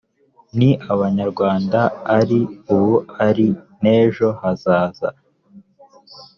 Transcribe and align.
ni 0.57 0.69
abanyarwanda 0.93 1.79
ari 2.17 2.39
ubu 2.73 2.95
ari 3.27 3.47
n’ejo 3.81 4.27
hazaza 4.41 5.09